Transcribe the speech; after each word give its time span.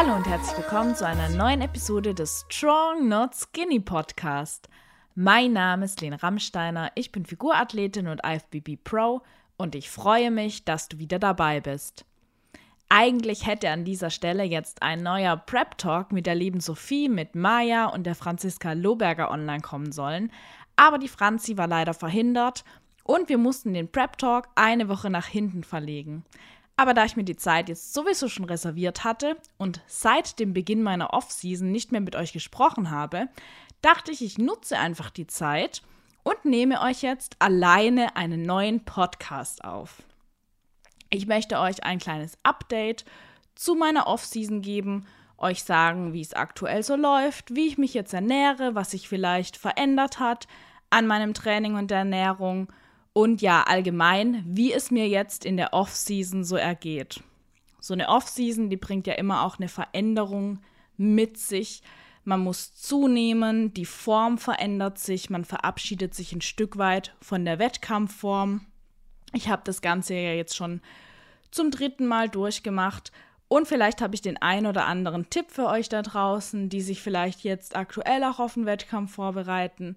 Hallo 0.00 0.14
und 0.14 0.28
herzlich 0.28 0.56
willkommen 0.56 0.94
zu 0.94 1.04
einer 1.04 1.28
neuen 1.28 1.60
Episode 1.60 2.14
des 2.14 2.46
Strong 2.48 3.08
Not 3.08 3.34
Skinny 3.34 3.80
Podcast. 3.80 4.68
Mein 5.16 5.52
Name 5.52 5.86
ist 5.86 6.00
Lene 6.00 6.22
Rammsteiner, 6.22 6.92
ich 6.94 7.10
bin 7.10 7.26
Figurathletin 7.26 8.06
und 8.06 8.20
IFBB 8.24 8.76
Pro 8.84 9.22
und 9.56 9.74
ich 9.74 9.90
freue 9.90 10.30
mich, 10.30 10.64
dass 10.64 10.88
du 10.88 11.00
wieder 11.00 11.18
dabei 11.18 11.60
bist. 11.60 12.04
Eigentlich 12.88 13.44
hätte 13.44 13.70
an 13.70 13.84
dieser 13.84 14.10
Stelle 14.10 14.44
jetzt 14.44 14.84
ein 14.84 15.02
neuer 15.02 15.36
Prep 15.36 15.76
Talk 15.78 16.12
mit 16.12 16.26
der 16.26 16.36
lieben 16.36 16.60
Sophie, 16.60 17.08
mit 17.08 17.34
Maya 17.34 17.86
und 17.86 18.04
der 18.04 18.14
Franziska 18.14 18.74
Lohberger 18.74 19.32
online 19.32 19.62
kommen 19.62 19.90
sollen, 19.90 20.30
aber 20.76 20.98
die 20.98 21.08
Franzi 21.08 21.56
war 21.56 21.66
leider 21.66 21.92
verhindert 21.92 22.62
und 23.02 23.28
wir 23.28 23.38
mussten 23.38 23.74
den 23.74 23.90
Prep 23.90 24.16
Talk 24.16 24.46
eine 24.54 24.88
Woche 24.88 25.10
nach 25.10 25.26
hinten 25.26 25.64
verlegen. 25.64 26.24
Aber 26.78 26.94
da 26.94 27.04
ich 27.04 27.16
mir 27.16 27.24
die 27.24 27.36
Zeit 27.36 27.68
jetzt 27.68 27.92
sowieso 27.92 28.28
schon 28.28 28.44
reserviert 28.44 29.02
hatte 29.02 29.36
und 29.56 29.80
seit 29.88 30.38
dem 30.38 30.52
Beginn 30.52 30.84
meiner 30.84 31.12
Off-Season 31.12 31.72
nicht 31.72 31.90
mehr 31.90 32.00
mit 32.00 32.14
euch 32.14 32.32
gesprochen 32.32 32.90
habe, 32.90 33.28
dachte 33.82 34.12
ich, 34.12 34.22
ich 34.22 34.38
nutze 34.38 34.78
einfach 34.78 35.10
die 35.10 35.26
Zeit 35.26 35.82
und 36.22 36.44
nehme 36.44 36.80
euch 36.80 37.02
jetzt 37.02 37.34
alleine 37.40 38.14
einen 38.14 38.42
neuen 38.42 38.84
Podcast 38.84 39.64
auf. 39.64 40.04
Ich 41.10 41.26
möchte 41.26 41.58
euch 41.58 41.82
ein 41.82 41.98
kleines 41.98 42.38
Update 42.44 43.04
zu 43.56 43.74
meiner 43.74 44.06
Off-Season 44.06 44.62
geben, 44.62 45.04
euch 45.36 45.64
sagen, 45.64 46.12
wie 46.12 46.20
es 46.20 46.32
aktuell 46.32 46.84
so 46.84 46.94
läuft, 46.94 47.56
wie 47.56 47.66
ich 47.66 47.76
mich 47.76 47.92
jetzt 47.92 48.14
ernähre, 48.14 48.76
was 48.76 48.92
sich 48.92 49.08
vielleicht 49.08 49.56
verändert 49.56 50.20
hat 50.20 50.46
an 50.90 51.08
meinem 51.08 51.34
Training 51.34 51.74
und 51.74 51.90
der 51.90 51.98
Ernährung 51.98 52.72
und 53.18 53.42
ja, 53.42 53.64
allgemein, 53.64 54.44
wie 54.46 54.72
es 54.72 54.92
mir 54.92 55.08
jetzt 55.08 55.44
in 55.44 55.56
der 55.56 55.72
Off-Season 55.72 56.44
so 56.44 56.54
ergeht. 56.54 57.20
So 57.80 57.92
eine 57.92 58.10
Off-Season, 58.10 58.70
die 58.70 58.76
bringt 58.76 59.08
ja 59.08 59.14
immer 59.14 59.42
auch 59.42 59.58
eine 59.58 59.66
Veränderung 59.66 60.60
mit 60.96 61.36
sich. 61.36 61.82
Man 62.22 62.38
muss 62.38 62.76
zunehmen, 62.76 63.74
die 63.74 63.86
Form 63.86 64.38
verändert 64.38 65.00
sich, 65.00 65.30
man 65.30 65.44
verabschiedet 65.44 66.14
sich 66.14 66.32
ein 66.32 66.42
Stück 66.42 66.78
weit 66.78 67.16
von 67.20 67.44
der 67.44 67.58
Wettkampfform. 67.58 68.66
Ich 69.32 69.48
habe 69.48 69.62
das 69.64 69.82
Ganze 69.82 70.14
ja 70.14 70.34
jetzt 70.34 70.54
schon 70.54 70.80
zum 71.50 71.72
dritten 71.72 72.06
Mal 72.06 72.28
durchgemacht 72.28 73.10
und 73.48 73.66
vielleicht 73.66 74.00
habe 74.00 74.14
ich 74.14 74.22
den 74.22 74.36
ein 74.36 74.64
oder 74.64 74.86
anderen 74.86 75.28
Tipp 75.28 75.50
für 75.50 75.66
euch 75.66 75.88
da 75.88 76.02
draußen, 76.02 76.68
die 76.68 76.82
sich 76.82 77.02
vielleicht 77.02 77.40
jetzt 77.40 77.74
aktuell 77.74 78.22
auch 78.22 78.38
auf 78.38 78.54
den 78.54 78.64
Wettkampf 78.64 79.16
vorbereiten 79.16 79.96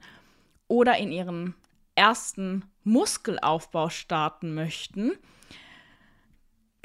oder 0.67 0.97
in 0.97 1.11
ihren 1.11 1.53
ersten 2.02 2.66
Muskelaufbau 2.83 3.89
starten 3.89 4.55
möchten. 4.55 5.11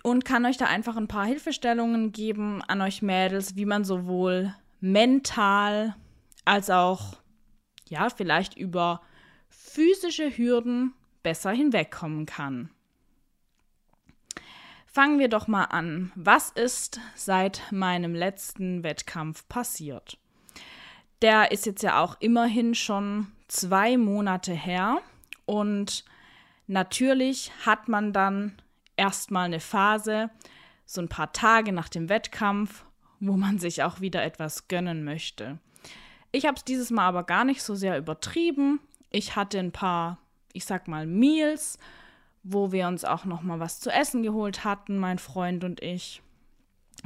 Und 0.03 0.27
kann 0.27 0.45
euch 0.45 0.59
da 0.59 0.67
einfach 0.67 0.97
ein 0.97 1.09
paar 1.09 1.25
Hilfestellungen 1.25 2.13
geben 2.13 2.63
an 2.63 2.83
euch 2.83 3.01
Mädels, 3.01 3.57
wie 3.57 3.65
man 3.65 3.85
sowohl 3.85 4.55
mental 4.81 5.97
als 6.45 6.69
auch, 6.69 7.17
ja, 7.89 8.11
vielleicht 8.11 8.57
über 8.59 9.01
physische 9.49 10.37
Hürden 10.37 10.93
besser 11.23 11.51
hinwegkommen 11.51 12.27
kann. 12.27 12.71
Fangen 14.87 15.19
wir 15.19 15.29
doch 15.29 15.49
mal 15.49 15.65
an. 15.65 16.13
Was 16.15 16.51
ist 16.51 17.01
seit 17.15 17.63
meinem 17.73 18.15
letzten 18.15 18.83
Wettkampf 18.83 19.49
passiert? 19.49 20.19
Der 21.23 21.51
ist 21.53 21.67
jetzt 21.67 21.83
ja 21.83 22.03
auch 22.03 22.17
immerhin 22.21 22.75
schon 22.75 23.29
zwei 23.49 23.97
Monate 23.97 24.53
her. 24.53 24.99
Und 25.45 26.05
natürlich 26.67 27.53
hat 27.65 27.89
man 27.89 28.13
dann 28.13 28.57
erstmal 28.97 29.47
eine 29.47 29.61
Phase, 29.61 30.31
so 30.85 31.01
ein 31.01 31.09
paar 31.09 31.33
Tage 31.33 31.73
nach 31.73 31.89
dem 31.89 32.09
Wettkampf, 32.09 32.85
wo 33.21 33.37
man 33.37 33.59
sich 33.59 33.83
auch 33.83 34.01
wieder 34.01 34.23
etwas 34.23 34.69
gönnen 34.69 35.05
möchte. 35.05 35.59
Ich 36.33 36.45
habe 36.47 36.57
es 36.57 36.65
dieses 36.65 36.91
Mal 36.91 37.07
aber 37.07 37.25
gar 37.25 37.45
nicht 37.45 37.63
so 37.63 37.75
sehr 37.75 37.99
übertrieben. 37.99 38.81
Ich 39.11 39.37
hatte 39.37 39.59
ein 39.59 39.73
paar, 39.73 40.19
ich 40.53 40.65
sag 40.65 40.87
mal, 40.89 41.07
Meals, 41.07 41.79
wo 42.43 42.73
wir 42.73 42.87
uns 42.87 43.05
auch 43.05 43.25
noch 43.25 43.43
mal 43.43 43.59
was 43.59 43.81
zu 43.81 43.91
essen 43.91 44.23
geholt 44.23 44.65
hatten, 44.65 44.99
mein 44.99 45.19
Freund 45.19 45.65
und 45.65 45.83
ich. 45.83 46.23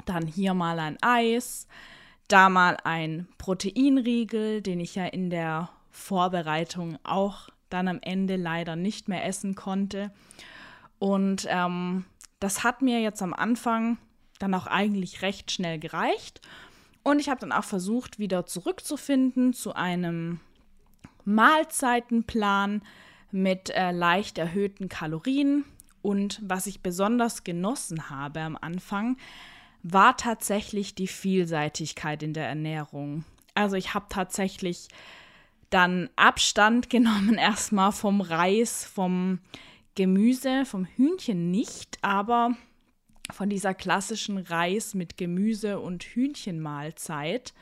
Dann 0.05 0.27
hier 0.27 0.55
mal 0.55 0.79
ein 0.79 0.99
Eis, 1.01 1.67
da 2.33 2.49
mal 2.49 2.77
ein 2.85 3.29
Proteinriegel, 3.39 4.63
den 4.63 4.81
ich 4.81 4.95
ja 4.95 5.07
in 5.07 5.31
der 5.31 5.71
Vorbereitung 5.91 6.99
auch 7.03 7.49
dann 7.69 7.89
am 7.89 7.99
Ende 8.03 8.37
leider 8.37 8.77
nicht 8.77 9.09
mehr 9.09 9.25
essen 9.25 9.55
konnte. 9.55 10.13
Und 10.99 11.47
ähm, 11.49 12.05
das 12.41 12.65
hat 12.65 12.83
mir 12.83 13.01
jetzt 13.01 13.23
am 13.23 13.33
Anfang 13.33 13.99
dann 14.39 14.55
auch 14.55 14.67
eigentlich 14.67 15.23
recht 15.23 15.51
schnell 15.51 15.79
gereicht. 15.79 16.41
Und 17.03 17.19
ich 17.19 17.29
habe 17.29 17.41
dann 17.41 17.53
auch 17.53 17.65
versucht, 17.65 18.19
wieder 18.19 18.47
zurückzufinden 18.47 19.53
zu 19.53 19.75
einem 19.75 20.41
Mahlzeitenplan 21.25 22.83
mit 23.31 23.71
äh, 23.71 23.93
leicht 23.93 24.39
erhöhten 24.39 24.89
Kalorien. 24.89 25.65
Und 26.03 26.41
was 26.43 26.67
ich 26.67 26.83
besonders 26.83 27.45
genossen 27.45 28.11
habe 28.11 28.41
am 28.41 28.57
Anfang, 28.61 29.17
war 29.83 30.17
tatsächlich 30.17 30.95
die 30.95 31.07
Vielseitigkeit 31.07 32.23
in 32.23 32.35
der 32.35 32.47
Ernährung. 32.47 33.25
Also 33.55 33.77
ich 33.77 33.95
habe 33.95 34.07
tatsächlich 34.09 34.89
dann 35.71 36.11
Abstand 36.17 36.91
genommen 36.91 37.37
erstmal 37.37 37.93
vom 37.93 38.21
Reis, 38.21 38.85
vom 38.85 39.41
Gemüse, 39.95 40.65
vom 40.65 40.85
Hühnchen 40.85 41.51
nicht, 41.51 41.99
aber 42.03 42.57
von 43.31 43.49
dieser 43.49 43.75
klassischen 43.75 44.39
Reis 44.39 44.95
mit 44.95 45.17
Gemüse 45.17 45.79
und 45.79 46.03
Hühnchenmahlzeit. 46.03 47.55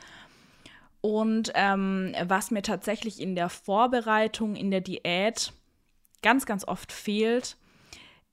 Und 1.01 1.51
ähm, 1.55 2.13
was 2.25 2.51
mir 2.51 2.61
tatsächlich 2.61 3.21
in 3.21 3.35
der 3.35 3.49
Vorbereitung, 3.49 4.55
in 4.55 4.71
der 4.71 4.81
Diät 4.81 5.53
ganz, 6.21 6.45
ganz 6.45 6.67
oft 6.67 6.91
fehlt, 6.91 7.55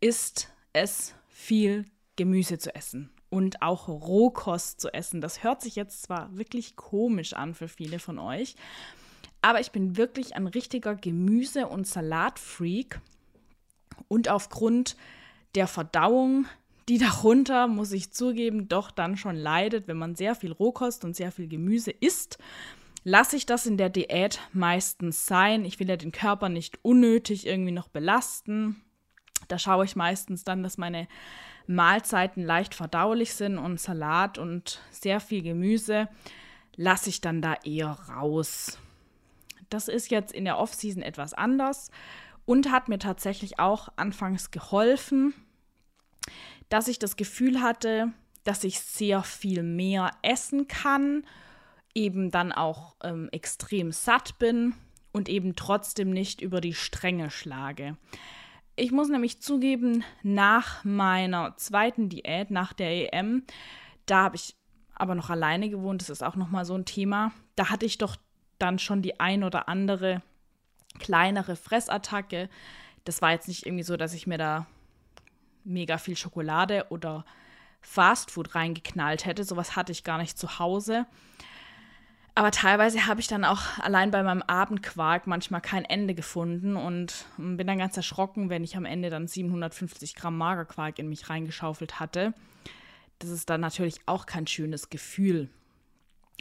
ist 0.00 0.52
es 0.72 1.14
viel 1.28 1.84
Gemüse 2.16 2.58
zu 2.58 2.74
essen 2.74 3.10
und 3.36 3.60
auch 3.60 3.88
Rohkost 3.88 4.80
zu 4.80 4.94
essen. 4.94 5.20
Das 5.20 5.42
hört 5.42 5.60
sich 5.60 5.76
jetzt 5.76 6.00
zwar 6.00 6.34
wirklich 6.34 6.74
komisch 6.74 7.34
an 7.34 7.52
für 7.52 7.68
viele 7.68 7.98
von 7.98 8.18
euch, 8.18 8.56
aber 9.42 9.60
ich 9.60 9.72
bin 9.72 9.98
wirklich 9.98 10.34
ein 10.34 10.46
richtiger 10.46 10.94
Gemüse- 10.94 11.66
und 11.66 11.86
Salatfreak. 11.86 12.98
Und 14.08 14.30
aufgrund 14.30 14.96
der 15.54 15.66
Verdauung, 15.66 16.46
die 16.88 16.96
darunter, 16.96 17.66
muss 17.66 17.92
ich 17.92 18.10
zugeben, 18.10 18.68
doch 18.68 18.90
dann 18.90 19.18
schon 19.18 19.36
leidet, 19.36 19.86
wenn 19.86 19.98
man 19.98 20.14
sehr 20.14 20.34
viel 20.34 20.52
Rohkost 20.52 21.04
und 21.04 21.14
sehr 21.14 21.30
viel 21.30 21.46
Gemüse 21.46 21.90
isst, 21.90 22.38
lasse 23.04 23.36
ich 23.36 23.44
das 23.44 23.66
in 23.66 23.76
der 23.76 23.90
Diät 23.90 24.40
meistens 24.54 25.26
sein. 25.26 25.66
Ich 25.66 25.78
will 25.78 25.90
ja 25.90 25.96
den 25.96 26.12
Körper 26.12 26.48
nicht 26.48 26.78
unnötig 26.80 27.46
irgendwie 27.46 27.72
noch 27.72 27.88
belasten. 27.88 28.82
Da 29.48 29.58
schaue 29.58 29.84
ich 29.84 29.94
meistens 29.94 30.42
dann, 30.42 30.62
dass 30.62 30.78
meine 30.78 31.06
Mahlzeiten 31.66 32.44
leicht 32.44 32.74
verdaulich 32.74 33.34
sind 33.34 33.58
und 33.58 33.80
Salat 33.80 34.38
und 34.38 34.80
sehr 34.90 35.20
viel 35.20 35.42
Gemüse 35.42 36.08
lasse 36.76 37.08
ich 37.08 37.20
dann 37.20 37.42
da 37.42 37.54
eher 37.64 37.98
raus. 38.08 38.78
Das 39.68 39.88
ist 39.88 40.10
jetzt 40.10 40.32
in 40.32 40.44
der 40.44 40.58
Offseason 40.58 41.02
etwas 41.02 41.34
anders 41.34 41.90
und 42.44 42.70
hat 42.70 42.88
mir 42.88 42.98
tatsächlich 42.98 43.58
auch 43.58 43.88
anfangs 43.96 44.50
geholfen, 44.50 45.34
dass 46.68 46.88
ich 46.88 46.98
das 46.98 47.16
Gefühl 47.16 47.60
hatte, 47.60 48.12
dass 48.44 48.64
ich 48.64 48.80
sehr 48.80 49.22
viel 49.22 49.62
mehr 49.62 50.12
essen 50.22 50.68
kann, 50.68 51.24
eben 51.94 52.30
dann 52.30 52.52
auch 52.52 52.94
ähm, 53.02 53.28
extrem 53.32 53.90
satt 53.90 54.38
bin 54.38 54.74
und 55.12 55.28
eben 55.28 55.56
trotzdem 55.56 56.10
nicht 56.10 56.40
über 56.40 56.60
die 56.60 56.74
Stränge 56.74 57.30
schlage. 57.30 57.96
Ich 58.78 58.92
muss 58.92 59.08
nämlich 59.08 59.40
zugeben, 59.40 60.04
nach 60.22 60.84
meiner 60.84 61.56
zweiten 61.56 62.10
Diät, 62.10 62.50
nach 62.50 62.74
der 62.74 63.14
EM, 63.14 63.44
da 64.04 64.24
habe 64.24 64.36
ich 64.36 64.54
aber 64.94 65.14
noch 65.14 65.30
alleine 65.30 65.70
gewohnt, 65.70 66.02
das 66.02 66.10
ist 66.10 66.22
auch 66.22 66.36
noch 66.36 66.50
mal 66.50 66.66
so 66.66 66.74
ein 66.74 66.84
Thema. 66.84 67.32
Da 67.54 67.70
hatte 67.70 67.86
ich 67.86 67.96
doch 67.96 68.16
dann 68.58 68.78
schon 68.78 69.00
die 69.00 69.18
ein 69.18 69.44
oder 69.44 69.68
andere 69.68 70.22
kleinere 70.98 71.56
Fressattacke. 71.56 72.50
Das 73.04 73.22
war 73.22 73.32
jetzt 73.32 73.48
nicht 73.48 73.64
irgendwie 73.64 73.82
so, 73.82 73.96
dass 73.96 74.12
ich 74.12 74.26
mir 74.26 74.38
da 74.38 74.66
mega 75.64 75.96
viel 75.96 76.16
Schokolade 76.16 76.86
oder 76.90 77.24
Fastfood 77.80 78.54
reingeknallt 78.54 79.24
hätte. 79.24 79.44
Sowas 79.44 79.74
hatte 79.74 79.92
ich 79.92 80.04
gar 80.04 80.18
nicht 80.18 80.38
zu 80.38 80.58
Hause. 80.58 81.06
Aber 82.36 82.50
teilweise 82.50 83.06
habe 83.06 83.18
ich 83.18 83.28
dann 83.28 83.46
auch 83.46 83.78
allein 83.78 84.10
bei 84.10 84.22
meinem 84.22 84.42
Abendquark 84.42 85.26
manchmal 85.26 85.62
kein 85.62 85.86
Ende 85.86 86.14
gefunden 86.14 86.76
und 86.76 87.24
bin 87.38 87.66
dann 87.66 87.78
ganz 87.78 87.96
erschrocken, 87.96 88.50
wenn 88.50 88.62
ich 88.62 88.76
am 88.76 88.84
Ende 88.84 89.08
dann 89.08 89.26
750 89.26 90.14
Gramm 90.14 90.36
Magerquark 90.36 90.98
in 90.98 91.08
mich 91.08 91.30
reingeschaufelt 91.30 91.98
hatte. 91.98 92.34
Das 93.20 93.30
ist 93.30 93.48
dann 93.48 93.62
natürlich 93.62 94.00
auch 94.04 94.26
kein 94.26 94.46
schönes 94.46 94.90
Gefühl. 94.90 95.48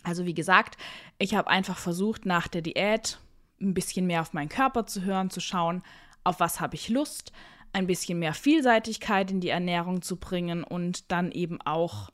Also 0.04 0.26
wie 0.26 0.34
gesagt, 0.34 0.76
ich 1.18 1.34
habe 1.34 1.50
einfach 1.50 1.78
versucht, 1.78 2.26
nach 2.26 2.50
der 2.50 2.62
Diät 2.62 3.18
ein 3.62 3.74
bisschen 3.74 4.06
mehr 4.06 4.20
auf 4.20 4.34
meinen 4.34 4.50
Körper 4.50 4.86
zu 4.86 5.04
hören, 5.04 5.30
zu 5.30 5.40
schauen, 5.40 5.82
auf 6.26 6.42
was 6.42 6.60
habe 6.60 6.76
ich 6.76 6.90
Lust, 6.90 7.32
ein 7.72 7.88
bisschen 7.88 8.20
mehr 8.20 8.34
Vielseitigkeit 8.34 9.32
in 9.32 9.40
die 9.40 9.48
Ernährung 9.48 10.02
zu 10.02 10.18
bringen 10.18 10.66
und 10.66 11.10
dann 11.10 11.32
eben 11.32 11.62
auch 11.62 12.10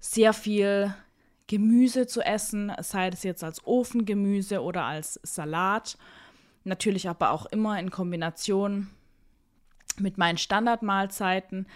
sehr 0.00 0.32
viel 0.32 0.92
Gemüse 1.46 2.06
zu 2.06 2.20
essen, 2.22 2.72
sei 2.80 3.08
es 3.08 3.22
jetzt 3.22 3.44
als 3.44 3.64
Ofengemüse 3.64 4.62
oder 4.62 4.84
als 4.84 5.20
Salat. 5.22 5.96
Natürlich 6.64 7.08
aber 7.08 7.30
auch 7.30 7.46
immer 7.46 7.78
in 7.78 7.90
Kombination 7.90 8.88
mit 9.98 10.18
meinen 10.18 10.38
Standardmahlzeiten. 10.38 11.66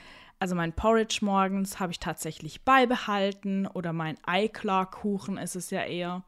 Also 0.40 0.54
mein 0.54 0.72
Porridge 0.72 1.18
morgens 1.22 1.78
habe 1.78 1.92
ich 1.92 2.00
tatsächlich 2.00 2.62
beibehalten 2.62 3.66
oder 3.66 3.92
mein 3.92 4.16
Eiklarkuchen 4.24 5.36
ist 5.36 5.54
es 5.54 5.70
ja 5.70 5.84
eher. 5.84 6.24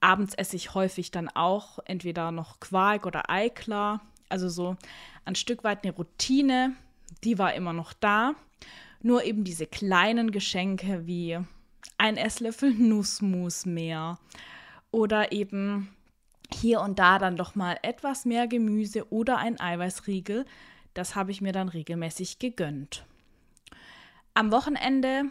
Abends 0.00 0.34
esse 0.34 0.56
ich 0.56 0.74
häufig 0.74 1.10
dann 1.10 1.28
auch 1.28 1.78
entweder 1.86 2.30
noch 2.30 2.60
Quark 2.60 3.06
oder 3.06 3.30
Eiklar. 3.30 4.02
Also 4.28 4.48
so 4.48 4.76
ein 5.24 5.34
Stück 5.34 5.64
weit 5.64 5.84
eine 5.84 5.94
Routine, 5.94 6.74
die 7.24 7.38
war 7.38 7.54
immer 7.54 7.72
noch 7.72 7.92
da. 7.92 8.34
Nur 9.00 9.24
eben 9.24 9.42
diese 9.42 9.66
kleinen 9.66 10.30
Geschenke 10.30 11.06
wie 11.06 11.38
ein 11.98 12.16
Esslöffel 12.16 12.72
Nussmus 12.74 13.66
mehr 13.66 14.18
oder 14.90 15.32
eben 15.32 15.88
hier 16.52 16.80
und 16.80 16.98
da 16.98 17.18
dann 17.18 17.36
doch 17.36 17.54
mal 17.54 17.78
etwas 17.82 18.24
mehr 18.24 18.46
Gemüse 18.46 19.10
oder 19.12 19.38
ein 19.38 19.60
Eiweißriegel. 19.60 20.44
Das 20.94 21.14
habe 21.14 21.30
ich 21.30 21.40
mir 21.40 21.52
dann 21.52 21.68
regelmäßig 21.68 22.38
gegönnt. 22.38 23.04
Am 24.34 24.52
Wochenende, 24.52 25.24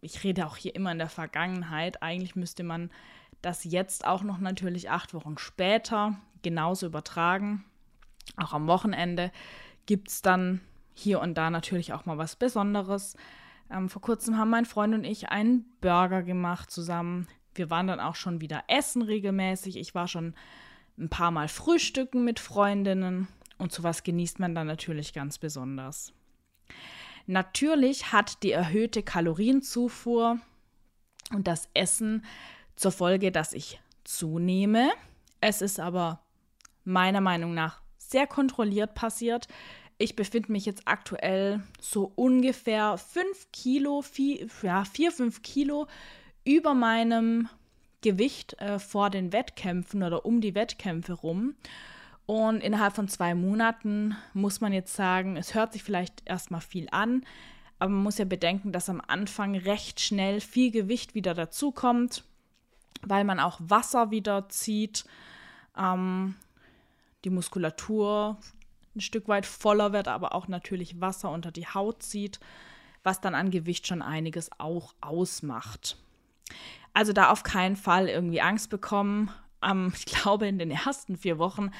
ich 0.00 0.22
rede 0.24 0.46
auch 0.46 0.56
hier 0.56 0.74
immer 0.74 0.92
in 0.92 0.98
der 0.98 1.08
Vergangenheit, 1.08 2.02
eigentlich 2.02 2.36
müsste 2.36 2.62
man 2.62 2.90
das 3.42 3.64
jetzt 3.64 4.06
auch 4.06 4.22
noch 4.22 4.38
natürlich 4.38 4.90
acht 4.90 5.14
Wochen 5.14 5.38
später 5.38 6.18
genauso 6.42 6.86
übertragen. 6.86 7.64
Auch 8.36 8.52
am 8.52 8.66
Wochenende 8.66 9.30
gibt 9.86 10.08
es 10.10 10.22
dann 10.22 10.60
hier 10.94 11.20
und 11.20 11.34
da 11.34 11.50
natürlich 11.50 11.92
auch 11.92 12.06
mal 12.06 12.18
was 12.18 12.36
Besonderes. 12.36 13.16
Ähm, 13.70 13.88
vor 13.88 14.02
kurzem 14.02 14.38
haben 14.38 14.50
mein 14.50 14.66
Freund 14.66 14.94
und 14.94 15.04
ich 15.04 15.28
einen 15.28 15.64
Burger 15.80 16.22
gemacht 16.22 16.70
zusammen. 16.70 17.26
Wir 17.54 17.70
waren 17.70 17.86
dann 17.86 18.00
auch 18.00 18.14
schon 18.14 18.40
wieder 18.40 18.64
essen 18.68 19.02
regelmäßig. 19.02 19.76
Ich 19.76 19.94
war 19.94 20.08
schon 20.08 20.34
ein 20.98 21.08
paar 21.08 21.30
Mal 21.30 21.48
frühstücken 21.48 22.24
mit 22.24 22.38
Freundinnen 22.38 23.28
und 23.58 23.72
sowas 23.72 24.02
genießt 24.02 24.38
man 24.38 24.54
dann 24.54 24.66
natürlich 24.66 25.12
ganz 25.12 25.38
besonders. 25.38 26.12
Natürlich 27.26 28.12
hat 28.12 28.42
die 28.42 28.52
erhöhte 28.52 29.02
Kalorienzufuhr 29.02 30.38
und 31.32 31.48
das 31.48 31.68
Essen 31.74 32.24
zur 32.76 32.92
Folge, 32.92 33.32
dass 33.32 33.52
ich 33.52 33.80
zunehme. 34.04 34.90
Es 35.40 35.60
ist 35.60 35.80
aber 35.80 36.20
meiner 36.84 37.20
Meinung 37.20 37.52
nach 37.52 37.80
sehr 37.98 38.26
kontrolliert 38.26 38.94
passiert. 38.94 39.48
Ich 39.98 40.14
befinde 40.14 40.52
mich 40.52 40.66
jetzt 40.66 40.82
aktuell 40.84 41.62
so 41.80 42.12
ungefähr 42.14 42.98
5 42.98 43.50
Kilo, 43.52 44.02
4, 44.02 44.46
ja, 44.62 44.84
4, 44.84 45.10
5 45.10 45.42
Kilo 45.42 45.86
über 46.44 46.74
meinem 46.74 47.48
Gewicht 48.02 48.60
äh, 48.60 48.78
vor 48.78 49.08
den 49.08 49.32
Wettkämpfen 49.32 50.02
oder 50.02 50.26
um 50.26 50.40
die 50.40 50.54
Wettkämpfe 50.54 51.14
rum. 51.14 51.54
Und 52.26 52.62
innerhalb 52.62 52.94
von 52.94 53.08
zwei 53.08 53.34
Monaten 53.34 54.16
muss 54.34 54.60
man 54.60 54.72
jetzt 54.72 54.94
sagen, 54.94 55.36
es 55.36 55.54
hört 55.54 55.72
sich 55.72 55.82
vielleicht 55.82 56.22
erstmal 56.24 56.60
viel 56.60 56.88
an, 56.90 57.24
aber 57.78 57.90
man 57.90 58.02
muss 58.02 58.18
ja 58.18 58.24
bedenken, 58.24 58.72
dass 58.72 58.88
am 58.88 59.00
Anfang 59.06 59.56
recht 59.56 60.00
schnell 60.00 60.40
viel 60.40 60.72
Gewicht 60.72 61.14
wieder 61.14 61.34
dazukommt, 61.34 62.24
weil 63.02 63.24
man 63.24 63.38
auch 63.38 63.60
Wasser 63.60 64.10
wieder 64.10 64.48
zieht, 64.48 65.04
ähm, 65.78 66.34
die 67.24 67.30
Muskulatur 67.30 68.38
ein 68.96 69.00
Stück 69.00 69.28
weit 69.28 69.46
voller 69.46 69.92
wird, 69.92 70.08
aber 70.08 70.34
auch 70.34 70.48
natürlich 70.48 71.00
Wasser 71.00 71.30
unter 71.30 71.52
die 71.52 71.66
Haut 71.66 72.02
zieht, 72.02 72.40
was 73.02 73.20
dann 73.20 73.34
an 73.34 73.50
Gewicht 73.50 73.86
schon 73.86 74.02
einiges 74.02 74.50
auch 74.58 74.94
ausmacht. 75.00 75.96
Also 76.92 77.12
da 77.12 77.30
auf 77.30 77.42
keinen 77.42 77.76
Fall 77.76 78.08
irgendwie 78.08 78.40
Angst 78.40 78.70
bekommen. 78.70 79.30
Ähm, 79.62 79.92
ich 79.96 80.06
glaube, 80.06 80.46
in 80.48 80.58
den 80.58 80.70
ersten 80.70 81.16
vier 81.16 81.38
Wochen 81.38 81.70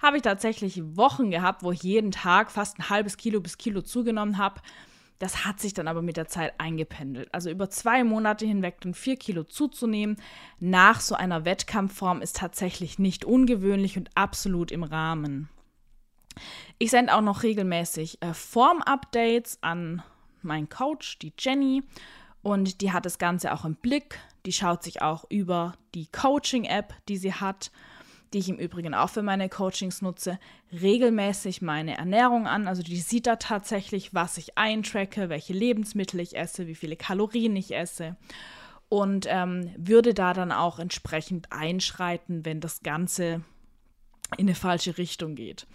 habe 0.00 0.16
ich 0.16 0.22
tatsächlich 0.22 0.82
Wochen 0.96 1.30
gehabt, 1.30 1.62
wo 1.62 1.72
ich 1.72 1.82
jeden 1.82 2.10
Tag 2.10 2.50
fast 2.50 2.78
ein 2.78 2.90
halbes 2.90 3.16
Kilo 3.16 3.40
bis 3.40 3.56
Kilo 3.56 3.80
zugenommen 3.80 4.36
habe. 4.36 4.60
Das 5.20 5.44
hat 5.44 5.60
sich 5.60 5.72
dann 5.72 5.88
aber 5.88 6.02
mit 6.02 6.16
der 6.16 6.26
Zeit 6.26 6.54
eingependelt. 6.58 7.32
Also 7.32 7.48
über 7.48 7.70
zwei 7.70 8.02
Monate 8.04 8.44
hinweg 8.44 8.80
dann 8.80 8.94
vier 8.94 9.16
Kilo 9.16 9.44
zuzunehmen 9.44 10.16
nach 10.58 11.00
so 11.00 11.14
einer 11.14 11.44
Wettkampfform 11.44 12.20
ist 12.20 12.36
tatsächlich 12.36 12.98
nicht 12.98 13.24
ungewöhnlich 13.24 13.96
und 13.96 14.10
absolut 14.16 14.72
im 14.72 14.82
Rahmen. 14.82 15.48
Ich 16.78 16.90
sende 16.90 17.14
auch 17.14 17.20
noch 17.20 17.42
regelmäßig 17.42 18.22
äh, 18.22 18.34
Form-Updates 18.34 19.58
an 19.60 20.02
meinen 20.42 20.68
Coach, 20.68 21.18
die 21.18 21.32
Jenny. 21.38 21.82
Und 22.42 22.82
die 22.82 22.92
hat 22.92 23.06
das 23.06 23.18
Ganze 23.18 23.52
auch 23.54 23.64
im 23.64 23.74
Blick. 23.76 24.18
Die 24.44 24.52
schaut 24.52 24.82
sich 24.82 25.00
auch 25.00 25.24
über 25.30 25.74
die 25.94 26.06
Coaching-App, 26.06 26.94
die 27.08 27.16
sie 27.16 27.32
hat, 27.32 27.70
die 28.34 28.38
ich 28.38 28.48
im 28.48 28.58
Übrigen 28.58 28.94
auch 28.94 29.08
für 29.08 29.22
meine 29.22 29.48
Coachings 29.48 30.02
nutze, 30.02 30.38
regelmäßig 30.72 31.62
meine 31.62 31.96
Ernährung 31.96 32.46
an. 32.46 32.68
Also 32.68 32.82
die 32.82 33.00
sieht 33.00 33.26
da 33.26 33.36
tatsächlich, 33.36 34.12
was 34.12 34.36
ich 34.36 34.58
eintracke, 34.58 35.28
welche 35.28 35.54
Lebensmittel 35.54 36.20
ich 36.20 36.36
esse, 36.36 36.66
wie 36.66 36.74
viele 36.74 36.96
Kalorien 36.96 37.56
ich 37.56 37.74
esse. 37.74 38.16
Und 38.90 39.26
ähm, 39.28 39.70
würde 39.78 40.12
da 40.12 40.34
dann 40.34 40.52
auch 40.52 40.78
entsprechend 40.78 41.50
einschreiten, 41.50 42.44
wenn 42.44 42.60
das 42.60 42.82
Ganze 42.82 43.42
in 44.36 44.46
eine 44.46 44.54
falsche 44.54 44.98
Richtung 44.98 45.34
geht. 45.34 45.66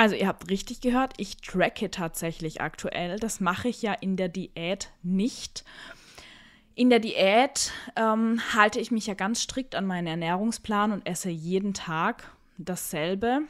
Also 0.00 0.16
ihr 0.16 0.28
habt 0.28 0.48
richtig 0.48 0.80
gehört, 0.80 1.12
ich 1.18 1.42
tracke 1.42 1.90
tatsächlich 1.90 2.62
aktuell. 2.62 3.18
Das 3.18 3.38
mache 3.38 3.68
ich 3.68 3.82
ja 3.82 3.92
in 3.92 4.16
der 4.16 4.30
Diät 4.30 4.88
nicht. 5.02 5.62
In 6.74 6.88
der 6.88 7.00
Diät 7.00 7.70
ähm, 7.96 8.40
halte 8.54 8.80
ich 8.80 8.90
mich 8.90 9.06
ja 9.08 9.12
ganz 9.12 9.42
strikt 9.42 9.74
an 9.74 9.84
meinen 9.84 10.06
Ernährungsplan 10.06 10.92
und 10.92 11.06
esse 11.06 11.28
jeden 11.28 11.74
Tag 11.74 12.32
dasselbe. 12.56 13.40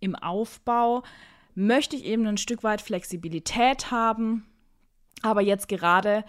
Im 0.00 0.16
Aufbau 0.16 1.04
möchte 1.54 1.94
ich 1.94 2.04
eben 2.04 2.26
ein 2.26 2.36
Stück 2.36 2.64
weit 2.64 2.82
Flexibilität 2.82 3.92
haben. 3.92 4.44
Aber 5.22 5.40
jetzt 5.40 5.68
gerade 5.68 6.24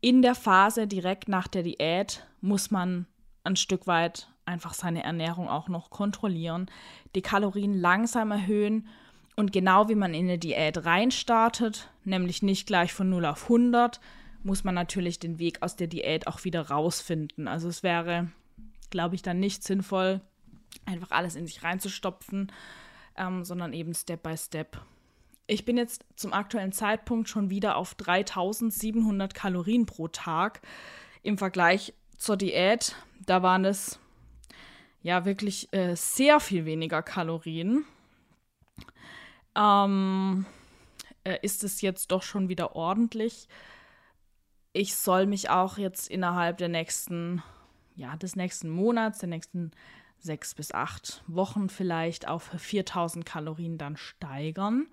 in 0.00 0.22
der 0.22 0.34
Phase 0.34 0.86
direkt 0.86 1.28
nach 1.28 1.46
der 1.46 1.62
Diät 1.62 2.26
muss 2.40 2.70
man 2.70 3.04
ein 3.44 3.56
Stück 3.56 3.86
weit 3.86 4.30
einfach 4.46 4.72
seine 4.72 5.04
Ernährung 5.04 5.46
auch 5.46 5.68
noch 5.68 5.90
kontrollieren, 5.90 6.70
die 7.14 7.20
Kalorien 7.20 7.74
langsam 7.74 8.30
erhöhen 8.30 8.88
und 9.40 9.52
genau 9.52 9.88
wie 9.88 9.94
man 9.94 10.12
in 10.12 10.26
eine 10.26 10.38
Diät 10.38 10.84
reinstartet, 10.84 11.88
nämlich 12.04 12.42
nicht 12.42 12.66
gleich 12.66 12.92
von 12.92 13.08
0 13.08 13.24
auf 13.24 13.44
100, 13.44 13.98
muss 14.42 14.64
man 14.64 14.74
natürlich 14.74 15.18
den 15.18 15.38
Weg 15.38 15.62
aus 15.62 15.76
der 15.76 15.86
Diät 15.86 16.26
auch 16.26 16.44
wieder 16.44 16.68
rausfinden. 16.68 17.48
Also 17.48 17.68
es 17.68 17.82
wäre, 17.82 18.30
glaube 18.90 19.14
ich, 19.14 19.22
dann 19.22 19.40
nicht 19.40 19.64
sinnvoll, 19.64 20.20
einfach 20.84 21.10
alles 21.10 21.36
in 21.36 21.46
sich 21.46 21.62
reinzustopfen, 21.62 22.52
ähm, 23.16 23.42
sondern 23.42 23.72
eben 23.72 23.94
Step 23.94 24.22
by 24.22 24.36
Step. 24.36 24.78
Ich 25.46 25.64
bin 25.64 25.78
jetzt 25.78 26.04
zum 26.16 26.34
aktuellen 26.34 26.72
Zeitpunkt 26.72 27.30
schon 27.30 27.48
wieder 27.48 27.76
auf 27.76 27.94
3700 27.94 29.34
Kalorien 29.34 29.86
pro 29.86 30.08
Tag. 30.08 30.60
Im 31.22 31.38
Vergleich 31.38 31.94
zur 32.18 32.36
Diät, 32.36 32.94
da 33.24 33.42
waren 33.42 33.64
es 33.64 33.98
ja 35.02 35.24
wirklich 35.24 35.72
äh, 35.72 35.96
sehr 35.96 36.40
viel 36.40 36.66
weniger 36.66 37.02
Kalorien. 37.02 37.86
Ähm, 39.56 40.46
äh, 41.24 41.38
ist 41.42 41.64
es 41.64 41.80
jetzt 41.80 42.10
doch 42.12 42.22
schon 42.22 42.48
wieder 42.48 42.76
ordentlich. 42.76 43.48
Ich 44.72 44.94
soll 44.94 45.26
mich 45.26 45.50
auch 45.50 45.78
jetzt 45.78 46.08
innerhalb 46.08 46.58
der 46.58 46.68
nächsten, 46.68 47.42
ja, 47.96 48.16
des 48.16 48.36
nächsten 48.36 48.70
Monats, 48.70 49.18
der 49.18 49.28
nächsten 49.28 49.72
sechs 50.18 50.54
bis 50.54 50.72
acht 50.72 51.24
Wochen 51.26 51.68
vielleicht 51.68 52.28
auf 52.28 52.44
4000 52.56 53.24
Kalorien 53.24 53.78
dann 53.78 53.96
steigern. 53.96 54.86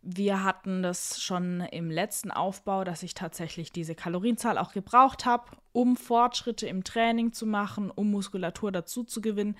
Wir 0.00 0.42
hatten 0.42 0.82
das 0.82 1.22
schon 1.22 1.60
im 1.60 1.90
letzten 1.90 2.32
Aufbau, 2.32 2.82
dass 2.82 3.04
ich 3.04 3.14
tatsächlich 3.14 3.70
diese 3.70 3.94
Kalorienzahl 3.94 4.58
auch 4.58 4.72
gebraucht 4.72 5.26
habe, 5.26 5.44
um 5.70 5.96
Fortschritte 5.96 6.66
im 6.66 6.82
Training 6.82 7.32
zu 7.32 7.46
machen, 7.46 7.90
um 7.90 8.10
Muskulatur 8.10 8.72
dazu 8.72 9.04
zu 9.04 9.20
gewinnen. 9.20 9.56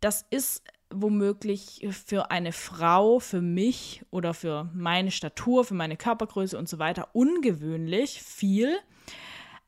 Das 0.00 0.26
ist 0.30 0.64
womöglich 0.90 1.86
für 1.90 2.30
eine 2.30 2.52
Frau, 2.52 3.18
für 3.18 3.40
mich 3.40 4.04
oder 4.10 4.34
für 4.34 4.70
meine 4.74 5.10
Statur, 5.10 5.64
für 5.64 5.74
meine 5.74 5.96
Körpergröße 5.96 6.58
und 6.58 6.68
so 6.68 6.78
weiter 6.78 7.08
ungewöhnlich 7.12 8.22
viel. 8.22 8.78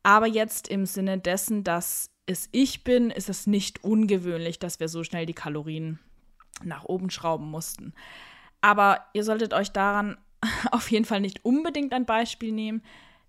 Aber 0.02 0.26
jetzt 0.26 0.68
im 0.68 0.86
Sinne 0.86 1.18
dessen, 1.18 1.62
dass 1.62 2.10
es 2.26 2.48
ich 2.52 2.84
bin, 2.84 3.10
ist 3.10 3.28
es 3.28 3.46
nicht 3.46 3.84
ungewöhnlich, 3.84 4.58
dass 4.58 4.80
wir 4.80 4.88
so 4.88 5.04
schnell 5.04 5.26
die 5.26 5.34
Kalorien 5.34 5.98
nach 6.62 6.84
oben 6.84 7.10
schrauben 7.10 7.50
mussten. 7.50 7.92
Aber 8.60 9.04
ihr 9.12 9.24
solltet 9.24 9.52
euch 9.52 9.70
daran 9.72 10.16
auf 10.70 10.90
jeden 10.90 11.04
Fall 11.04 11.20
nicht 11.20 11.44
unbedingt 11.44 11.92
ein 11.92 12.06
Beispiel 12.06 12.52
nehmen, 12.52 12.82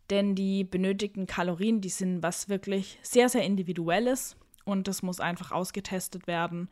denn 0.09 0.35
die 0.35 0.63
benötigten 0.63 1.25
Kalorien, 1.25 1.81
die 1.81 1.89
sind 1.89 2.21
was 2.21 2.49
wirklich 2.49 2.99
sehr, 3.01 3.29
sehr 3.29 3.43
individuelles 3.43 4.35
und 4.65 4.87
das 4.87 5.03
muss 5.03 5.19
einfach 5.19 5.51
ausgetestet 5.51 6.27
werden. 6.27 6.69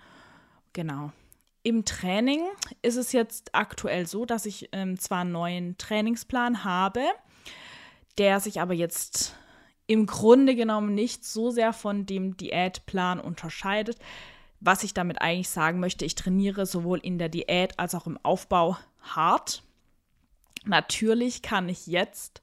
Genau. 0.74 1.12
Im 1.64 1.84
Training 1.86 2.42
ist 2.82 2.96
es 2.96 3.12
jetzt 3.12 3.54
aktuell 3.54 4.08
so, 4.08 4.26
dass 4.26 4.46
ich 4.46 4.70
ähm, 4.72 4.98
zwar 4.98 5.20
einen 5.20 5.32
neuen 5.32 5.78
Trainingsplan 5.78 6.64
habe, 6.64 7.04
der 8.18 8.40
sich 8.40 8.62
aber 8.62 8.74
jetzt 8.74 9.36
im 9.88 10.06
Grunde 10.06 10.56
genommen 10.56 10.94
nicht 10.94 11.26
so 11.26 11.50
sehr 11.50 11.74
von 11.74 12.06
dem 12.06 12.38
Diätplan 12.38 13.20
unterscheidet. 13.20 13.98
Was 14.62 14.84
ich 14.84 14.94
damit 14.94 15.22
eigentlich 15.22 15.50
sagen 15.50 15.80
möchte, 15.80 16.06
ich 16.06 16.16
trainiere 16.16 16.66
sowohl 16.66 17.00
in 17.00 17.18
der 17.18 17.30
Diät 17.30 17.80
als 17.80 17.96
auch 17.96 18.08
im 18.08 18.20
Aufbau 18.24 18.78
hart. 19.02 19.64
Natürlich 20.66 21.42
kann 21.42 21.70
ich 21.70 21.88
jetzt 21.88 22.42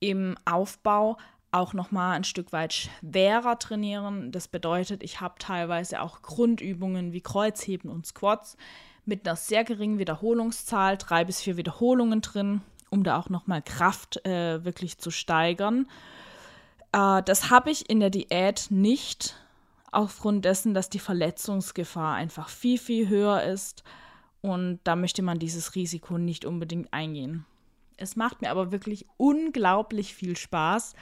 im 0.00 0.36
Aufbau 0.44 1.16
auch 1.52 1.72
noch 1.72 1.90
mal 1.90 2.12
ein 2.12 2.24
Stück 2.24 2.52
weit 2.52 2.72
schwerer 2.72 3.58
trainieren. 3.58 4.32
Das 4.32 4.48
bedeutet, 4.48 5.02
ich 5.02 5.20
habe 5.20 5.36
teilweise 5.38 6.02
auch 6.02 6.22
Grundübungen 6.22 7.12
wie 7.12 7.20
Kreuzheben 7.20 7.90
und 7.90 8.06
Squats 8.06 8.56
mit 9.04 9.26
einer 9.26 9.36
sehr 9.36 9.64
geringen 9.64 9.98
Wiederholungszahl, 9.98 10.96
drei 10.96 11.24
bis 11.24 11.40
vier 11.40 11.56
Wiederholungen 11.56 12.20
drin, 12.20 12.60
um 12.90 13.04
da 13.04 13.18
auch 13.18 13.30
noch 13.30 13.46
mal 13.46 13.62
Kraft 13.62 14.24
äh, 14.26 14.64
wirklich 14.64 14.98
zu 14.98 15.10
steigern. 15.10 15.86
Äh, 16.92 17.22
das 17.22 17.50
habe 17.50 17.70
ich 17.70 17.88
in 17.88 18.00
der 18.00 18.10
Diät 18.10 18.66
nicht, 18.70 19.36
aufgrund 19.92 20.44
dessen, 20.44 20.74
dass 20.74 20.90
die 20.90 20.98
Verletzungsgefahr 20.98 22.14
einfach 22.14 22.48
viel, 22.48 22.78
viel 22.78 23.08
höher 23.08 23.42
ist. 23.44 23.82
Und 24.42 24.80
da 24.84 24.94
möchte 24.94 25.22
man 25.22 25.38
dieses 25.38 25.74
Risiko 25.74 26.18
nicht 26.18 26.44
unbedingt 26.44 26.92
eingehen. 26.92 27.46
Es 27.96 28.14
macht 28.14 28.42
mir 28.42 28.50
aber 28.50 28.72
wirklich 28.72 29.06
unglaublich 29.16 30.14
viel 30.14 30.36
Spaß, 30.36 30.94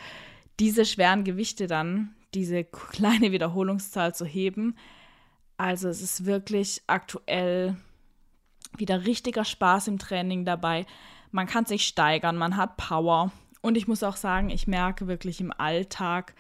diese 0.61 0.85
schweren 0.85 1.25
Gewichte 1.25 1.67
dann, 1.67 2.15
diese 2.35 2.65
kleine 2.65 3.33
Wiederholungszahl 3.33 4.15
zu 4.15 4.25
heben. 4.25 4.77
Also 5.57 5.89
es 5.89 6.03
ist 6.03 6.25
wirklich 6.25 6.83
aktuell 6.87 7.77
wieder 8.77 9.07
richtiger 9.07 9.45
Spaß 9.45 9.89
im 9.89 9.99
Training 9.99 10.45
dabei. 10.45 10.87
Man 11.31 11.47
kann 11.47 11.65
sich 11.65 11.87
steigern, 11.87 12.37
man 12.37 12.57
hat 12.57 12.77
Power. 12.77 13.33
Und 13.61 13.77
ich 13.77 13.89
muss 13.89 14.03
auch 14.03 14.17
sagen, 14.17 14.51
ich 14.51 14.67
merke 14.67 15.07
wirklich 15.07 15.41
im 15.41 15.53
Alltag, 15.53 16.35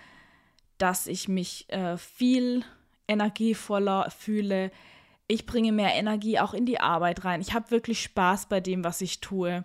dass 0.79 1.07
ich 1.07 1.29
mich 1.29 1.71
äh, 1.71 1.97
viel 1.97 2.65
energievoller 3.09 4.11
fühle. 4.11 4.71
Ich 5.27 5.47
bringe 5.47 5.73
mehr 5.73 5.95
Energie 5.95 6.39
auch 6.39 6.55
in 6.55 6.67
die 6.67 6.81
Arbeit 6.81 7.25
rein. 7.25 7.41
Ich 7.41 7.55
habe 7.55 7.71
wirklich 7.71 8.03
Spaß 8.03 8.47
bei 8.47 8.61
dem, 8.61 8.85
was 8.85 9.01
ich 9.01 9.21
tue. 9.21 9.65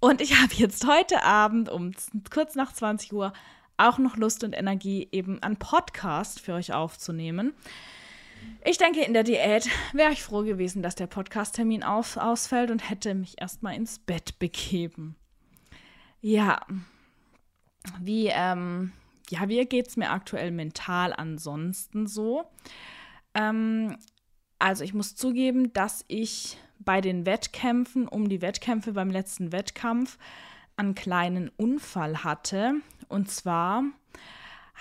Und 0.00 0.20
ich 0.20 0.38
habe 0.42 0.54
jetzt 0.54 0.86
heute 0.86 1.24
Abend 1.24 1.68
um 1.68 1.92
kurz 2.30 2.54
nach 2.54 2.72
20 2.72 3.12
Uhr 3.12 3.32
auch 3.78 3.98
noch 3.98 4.16
Lust 4.16 4.44
und 4.44 4.52
Energie, 4.52 5.08
eben 5.12 5.42
einen 5.42 5.56
Podcast 5.56 6.40
für 6.40 6.54
euch 6.54 6.72
aufzunehmen. 6.72 7.54
Ich 8.64 8.78
denke, 8.78 9.02
in 9.02 9.14
der 9.14 9.24
Diät 9.24 9.68
wäre 9.92 10.12
ich 10.12 10.22
froh 10.22 10.42
gewesen, 10.42 10.82
dass 10.82 10.94
der 10.94 11.06
Podcast-Termin 11.06 11.82
ausfällt 11.82 12.70
und 12.70 12.88
hätte 12.88 13.14
mich 13.14 13.40
erstmal 13.40 13.74
ins 13.74 13.98
Bett 13.98 14.38
begeben. 14.38 15.16
Ja, 16.20 16.60
wie, 18.00 18.26
ähm, 18.26 18.92
ja, 19.30 19.48
wie 19.48 19.64
geht 19.64 19.88
es 19.88 19.96
mir 19.96 20.10
aktuell 20.10 20.50
mental 20.50 21.12
ansonsten 21.12 22.06
so? 22.06 22.44
Ähm, 23.34 23.96
also 24.58 24.84
ich 24.84 24.94
muss 24.94 25.14
zugeben, 25.14 25.72
dass 25.72 26.04
ich 26.08 26.58
bei 26.80 27.00
den 27.00 27.26
Wettkämpfen, 27.26 28.08
um 28.08 28.28
die 28.28 28.42
Wettkämpfe 28.42 28.92
beim 28.92 29.10
letzten 29.10 29.52
Wettkampf, 29.52 30.18
einen 30.76 30.94
kleinen 30.94 31.50
Unfall 31.56 32.24
hatte. 32.24 32.74
Und 33.08 33.30
zwar 33.30 33.84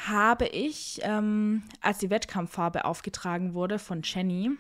habe 0.06 0.48
ich, 0.48 1.00
ähm, 1.04 1.64
als 1.82 1.98
die 1.98 2.10
Wettkampffarbe 2.10 2.86
aufgetragen 2.86 3.54
wurde 3.54 3.80
von 3.80 4.02
Jenny, 4.04 4.52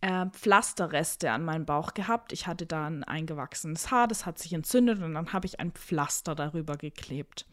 äh, 0.00 0.26
Pflasterreste 0.26 1.30
an 1.30 1.44
meinem 1.44 1.66
Bauch 1.66 1.94
gehabt. 1.94 2.32
Ich 2.32 2.46
hatte 2.46 2.66
da 2.66 2.86
ein 2.86 3.04
eingewachsenes 3.04 3.90
Haar, 3.90 4.06
das 4.06 4.26
hat 4.26 4.38
sich 4.38 4.52
entzündet 4.52 5.02
und 5.02 5.14
dann 5.14 5.32
habe 5.32 5.46
ich 5.46 5.60
ein 5.60 5.72
Pflaster 5.72 6.34
darüber 6.34 6.76
geklebt. 6.76 7.46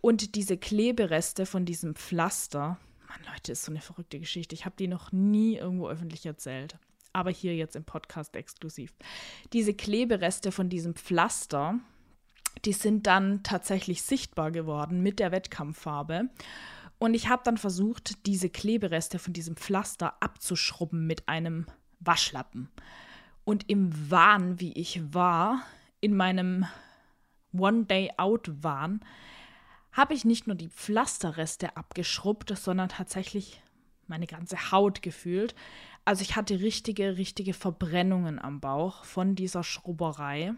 Und 0.00 0.36
diese 0.36 0.56
Klebereste 0.56 1.46
von 1.46 1.64
diesem 1.64 1.94
Pflaster, 1.94 2.78
Mann, 3.08 3.34
Leute, 3.34 3.52
ist 3.52 3.64
so 3.64 3.72
eine 3.72 3.80
verrückte 3.80 4.20
Geschichte. 4.20 4.54
Ich 4.54 4.64
habe 4.64 4.76
die 4.78 4.88
noch 4.88 5.10
nie 5.12 5.56
irgendwo 5.56 5.88
öffentlich 5.88 6.24
erzählt. 6.24 6.78
Aber 7.12 7.30
hier 7.30 7.56
jetzt 7.56 7.74
im 7.74 7.82
Podcast 7.82 8.36
exklusiv. 8.36 8.94
Diese 9.52 9.74
Klebereste 9.74 10.52
von 10.52 10.68
diesem 10.68 10.94
Pflaster, 10.94 11.80
die 12.64 12.72
sind 12.72 13.06
dann 13.06 13.42
tatsächlich 13.42 14.02
sichtbar 14.02 14.50
geworden 14.50 15.02
mit 15.02 15.18
der 15.18 15.32
Wettkampffarbe. 15.32 16.28
Und 16.98 17.14
ich 17.14 17.28
habe 17.28 17.42
dann 17.44 17.56
versucht, 17.56 18.26
diese 18.26 18.50
Klebereste 18.50 19.18
von 19.18 19.32
diesem 19.32 19.56
Pflaster 19.56 20.22
abzuschrubben 20.22 21.06
mit 21.06 21.28
einem 21.28 21.66
Waschlappen. 21.98 22.70
Und 23.44 23.68
im 23.70 24.10
Wahn, 24.10 24.60
wie 24.60 24.72
ich 24.72 25.14
war, 25.14 25.62
in 26.00 26.14
meinem 26.14 26.66
One-Day-Out-Wahn, 27.52 29.00
habe 29.92 30.14
ich 30.14 30.24
nicht 30.24 30.46
nur 30.46 30.56
die 30.56 30.68
Pflasterreste 30.68 31.76
abgeschrubbt, 31.76 32.56
sondern 32.56 32.90
tatsächlich 32.90 33.62
meine 34.06 34.26
ganze 34.26 34.70
Haut 34.70 35.02
gefühlt. 35.02 35.54
Also 36.04 36.22
ich 36.22 36.36
hatte 36.36 36.60
richtige, 36.60 37.16
richtige 37.16 37.54
Verbrennungen 37.54 38.38
am 38.38 38.60
Bauch 38.60 39.04
von 39.04 39.34
dieser 39.34 39.64
Schrubberei 39.64 40.54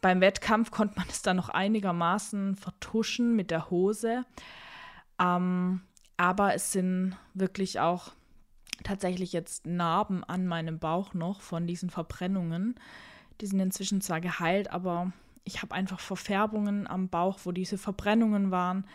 beim 0.00 0.20
Wettkampf 0.20 0.70
konnte 0.70 0.98
man 0.98 1.08
es 1.08 1.22
dann 1.22 1.36
noch 1.36 1.48
einigermaßen 1.48 2.56
vertuschen 2.56 3.36
mit 3.36 3.50
der 3.50 3.70
Hose. 3.70 4.24
Ähm, 5.20 5.82
aber 6.16 6.54
es 6.54 6.72
sind 6.72 7.16
wirklich 7.34 7.80
auch 7.80 8.12
tatsächlich 8.82 9.32
jetzt 9.32 9.66
Narben 9.66 10.24
an 10.24 10.46
meinem 10.46 10.78
Bauch 10.78 11.14
noch 11.14 11.40
von 11.40 11.66
diesen 11.66 11.90
Verbrennungen. 11.90 12.74
Die 13.40 13.46
sind 13.46 13.60
inzwischen 13.60 14.00
zwar 14.00 14.20
geheilt, 14.20 14.70
aber 14.70 15.12
ich 15.44 15.62
habe 15.62 15.74
einfach 15.74 16.00
Verfärbungen 16.00 16.86
am 16.86 17.08
Bauch, 17.08 17.40
wo 17.44 17.52
diese 17.52 17.78
Verbrennungen 17.78 18.50
waren. 18.50 18.86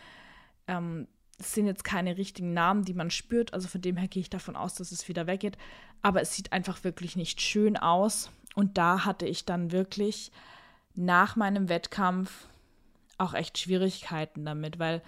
Ähm, 0.66 1.08
es 1.38 1.52
sind 1.52 1.66
jetzt 1.66 1.84
keine 1.84 2.16
richtigen 2.16 2.54
Narben, 2.54 2.84
die 2.84 2.94
man 2.94 3.10
spürt. 3.10 3.52
Also 3.52 3.68
von 3.68 3.80
dem 3.80 3.96
her 3.96 4.08
gehe 4.08 4.22
ich 4.22 4.30
davon 4.30 4.56
aus, 4.56 4.74
dass 4.74 4.90
es 4.90 5.08
wieder 5.08 5.26
weggeht. 5.26 5.58
Aber 6.02 6.20
es 6.20 6.34
sieht 6.34 6.52
einfach 6.52 6.82
wirklich 6.84 7.16
nicht 7.16 7.40
schön 7.40 7.76
aus. 7.76 8.30
Und 8.56 8.78
da 8.78 9.04
hatte 9.04 9.26
ich 9.26 9.44
dann 9.44 9.70
wirklich 9.70 10.32
nach 10.94 11.36
meinem 11.36 11.68
Wettkampf 11.68 12.48
auch 13.18 13.34
echt 13.34 13.58
Schwierigkeiten 13.58 14.46
damit, 14.46 14.78
weil 14.78 15.02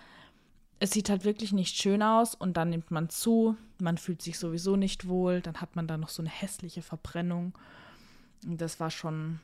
es 0.81 0.91
sieht 0.91 1.09
halt 1.09 1.25
wirklich 1.25 1.53
nicht 1.53 1.75
schön 1.75 2.03
aus 2.03 2.35
und 2.35 2.59
dann 2.59 2.69
nimmt 2.69 2.91
man 2.91 3.09
zu, 3.09 3.57
man 3.79 3.97
fühlt 3.97 4.21
sich 4.21 4.39
sowieso 4.39 4.77
nicht 4.77 5.09
wohl, 5.09 5.41
dann 5.41 5.63
hat 5.63 5.77
man 5.77 5.89
da 5.89 5.97
noch 5.97 6.11
so 6.11 6.23
eine 6.23 6.31
hässliche 6.31 6.83
Verbrennung. 6.83 7.57
Und 8.45 8.61
das 8.61 8.81
war 8.81 8.91
schon 8.91 9.41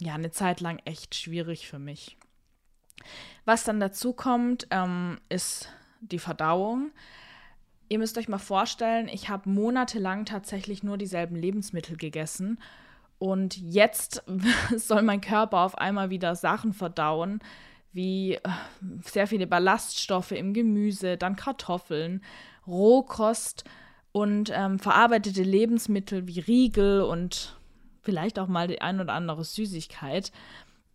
ja 0.00 0.14
eine 0.14 0.30
Zeit 0.30 0.60
lang 0.60 0.80
echt 0.86 1.14
schwierig 1.14 1.68
für 1.68 1.78
mich. 1.78 2.16
Was 3.44 3.62
dann 3.62 3.78
dazu 3.78 4.14
kommt, 4.14 4.66
ähm, 4.70 5.18
ist 5.28 5.68
die 6.00 6.18
Verdauung. 6.18 6.92
Ihr 7.90 7.98
müsst 7.98 8.16
euch 8.16 8.28
mal 8.28 8.38
vorstellen, 8.38 9.06
ich 9.06 9.28
habe 9.28 9.50
monatelang 9.50 10.24
tatsächlich 10.24 10.82
nur 10.82 10.96
dieselben 10.96 11.36
Lebensmittel 11.36 11.98
gegessen 11.98 12.58
und 13.18 13.56
jetzt 13.56 14.22
soll 14.76 15.02
mein 15.02 15.20
Körper 15.20 15.60
auf 15.60 15.76
einmal 15.76 16.10
wieder 16.10 16.34
Sachen 16.34 16.72
verdauen, 16.72 17.40
wie 17.92 18.34
äh, 18.34 18.40
sehr 19.02 19.26
viele 19.26 19.46
Ballaststoffe 19.46 20.32
im 20.32 20.52
Gemüse, 20.52 21.16
dann 21.16 21.36
Kartoffeln, 21.36 22.22
Rohkost 22.66 23.64
und 24.12 24.50
ähm, 24.54 24.78
verarbeitete 24.78 25.42
Lebensmittel 25.42 26.26
wie 26.26 26.40
Riegel 26.40 27.02
und 27.02 27.56
vielleicht 28.02 28.38
auch 28.38 28.46
mal 28.46 28.68
die 28.68 28.80
ein 28.80 29.00
oder 29.00 29.14
andere 29.14 29.44
Süßigkeit. 29.44 30.32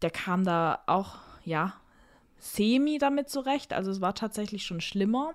Der 0.01 0.11
kam 0.11 0.43
da 0.43 0.79
auch, 0.87 1.17
ja, 1.43 1.73
semi 2.39 2.97
damit 2.97 3.29
zurecht. 3.29 3.73
Also 3.73 3.91
es 3.91 4.01
war 4.01 4.15
tatsächlich 4.15 4.65
schon 4.65 4.81
schlimmer 4.81 5.33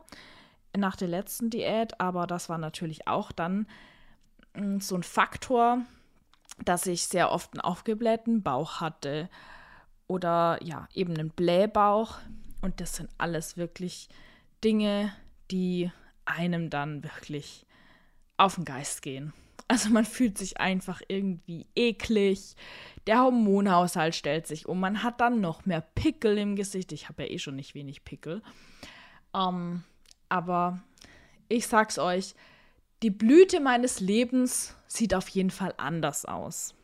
nach 0.76 0.96
der 0.96 1.08
letzten 1.08 1.50
Diät, 1.50 2.00
aber 2.00 2.26
das 2.26 2.48
war 2.48 2.58
natürlich 2.58 3.08
auch 3.08 3.32
dann 3.32 3.66
mm, 4.54 4.80
so 4.80 4.94
ein 4.94 5.02
Faktor, 5.02 5.78
dass 6.64 6.86
ich 6.86 7.06
sehr 7.06 7.30
oft 7.30 7.52
einen 7.54 7.60
aufgeblähten 7.60 8.42
Bauch 8.42 8.80
hatte 8.80 9.28
oder 10.06 10.58
ja, 10.62 10.88
eben 10.94 11.14
einen 11.14 11.30
Blähbauch. 11.30 12.18
Und 12.60 12.80
das 12.80 12.96
sind 12.96 13.10
alles 13.18 13.56
wirklich 13.56 14.08
Dinge, 14.64 15.12
die 15.50 15.90
einem 16.24 16.70
dann 16.70 17.02
wirklich 17.02 17.66
auf 18.36 18.56
den 18.56 18.64
Geist 18.64 19.02
gehen. 19.02 19.32
Also 19.70 19.90
man 19.90 20.06
fühlt 20.06 20.38
sich 20.38 20.60
einfach 20.60 21.02
irgendwie 21.08 21.66
eklig. 21.76 22.56
Der 23.06 23.20
Hormonhaushalt 23.20 24.14
stellt 24.14 24.46
sich 24.46 24.66
um. 24.66 24.80
Man 24.80 25.02
hat 25.02 25.20
dann 25.20 25.42
noch 25.42 25.66
mehr 25.66 25.82
Pickel 25.82 26.38
im 26.38 26.56
Gesicht. 26.56 26.90
Ich 26.92 27.10
habe 27.10 27.24
ja 27.24 27.30
eh 27.30 27.38
schon 27.38 27.56
nicht 27.56 27.74
wenig 27.74 28.02
Pickel. 28.02 28.42
Ähm, 29.34 29.84
aber 30.30 30.82
ich 31.48 31.66
sag's 31.66 31.98
euch, 31.98 32.34
die 33.02 33.10
Blüte 33.10 33.60
meines 33.60 34.00
Lebens 34.00 34.74
sieht 34.86 35.14
auf 35.14 35.28
jeden 35.28 35.50
Fall 35.50 35.74
anders 35.76 36.24
aus. 36.24 36.74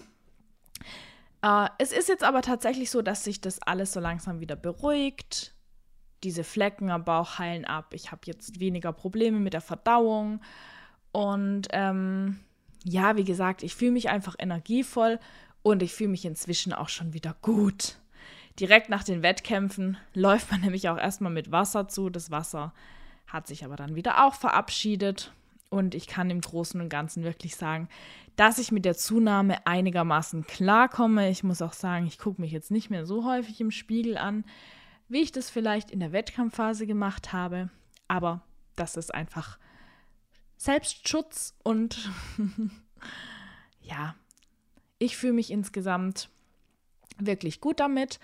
Äh, 1.42 1.68
es 1.78 1.92
ist 1.92 2.08
jetzt 2.08 2.24
aber 2.24 2.42
tatsächlich 2.42 2.90
so, 2.90 3.02
dass 3.02 3.24
sich 3.24 3.40
das 3.40 3.60
alles 3.60 3.92
so 3.92 4.00
langsam 4.00 4.40
wieder 4.40 4.56
beruhigt. 4.56 5.54
Diese 6.22 6.44
Flecken 6.44 6.90
am 6.90 7.04
Bauch 7.04 7.38
heilen 7.38 7.64
ab. 7.64 7.92
Ich 7.92 8.12
habe 8.12 8.22
jetzt 8.24 8.60
weniger 8.60 8.92
Probleme 8.92 9.40
mit 9.40 9.52
der 9.52 9.60
Verdauung. 9.60 10.40
Und 11.12 11.68
ähm, 11.70 12.40
ja, 12.82 13.16
wie 13.16 13.24
gesagt, 13.24 13.62
ich 13.62 13.74
fühle 13.74 13.92
mich 13.92 14.08
einfach 14.08 14.36
energievoll 14.38 15.18
und 15.62 15.82
ich 15.82 15.92
fühle 15.92 16.10
mich 16.10 16.24
inzwischen 16.24 16.72
auch 16.72 16.88
schon 16.88 17.12
wieder 17.12 17.34
gut. 17.42 17.98
direkt 18.60 18.88
nach 18.88 19.02
den 19.02 19.22
Wettkämpfen 19.22 19.96
läuft 20.14 20.50
man 20.50 20.60
nämlich 20.60 20.88
auch 20.88 20.98
erstmal 20.98 21.32
mit 21.32 21.50
Wasser 21.50 21.88
zu. 21.88 22.08
Das 22.08 22.30
Wasser 22.30 22.72
hat 23.26 23.46
sich 23.46 23.64
aber 23.64 23.76
dann 23.76 23.96
wieder 23.96 24.24
auch 24.24 24.34
verabschiedet. 24.34 25.32
Und 25.74 25.96
ich 25.96 26.06
kann 26.06 26.30
im 26.30 26.40
Großen 26.40 26.80
und 26.80 26.88
Ganzen 26.88 27.24
wirklich 27.24 27.56
sagen, 27.56 27.88
dass 28.36 28.58
ich 28.58 28.70
mit 28.70 28.84
der 28.84 28.96
Zunahme 28.96 29.66
einigermaßen 29.66 30.46
klarkomme. 30.46 31.30
Ich 31.30 31.42
muss 31.42 31.60
auch 31.62 31.72
sagen, 31.72 32.06
ich 32.06 32.16
gucke 32.16 32.40
mich 32.40 32.52
jetzt 32.52 32.70
nicht 32.70 32.90
mehr 32.90 33.04
so 33.06 33.24
häufig 33.24 33.60
im 33.60 33.72
Spiegel 33.72 34.16
an, 34.16 34.44
wie 35.08 35.22
ich 35.22 35.32
das 35.32 35.50
vielleicht 35.50 35.90
in 35.90 35.98
der 35.98 36.12
Wettkampfphase 36.12 36.86
gemacht 36.86 37.32
habe. 37.32 37.70
Aber 38.06 38.42
das 38.76 38.96
ist 38.96 39.12
einfach 39.12 39.58
Selbstschutz 40.58 41.56
und 41.64 42.08
ja, 43.80 44.14
ich 45.00 45.16
fühle 45.16 45.32
mich 45.32 45.50
insgesamt 45.50 46.28
wirklich 47.18 47.60
gut 47.60 47.80
damit. 47.80 48.20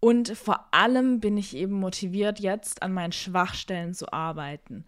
Und 0.00 0.30
vor 0.30 0.72
allem 0.72 1.20
bin 1.20 1.36
ich 1.36 1.54
eben 1.54 1.74
motiviert, 1.74 2.40
jetzt 2.40 2.80
an 2.80 2.94
meinen 2.94 3.12
Schwachstellen 3.12 3.92
zu 3.92 4.10
arbeiten. 4.14 4.86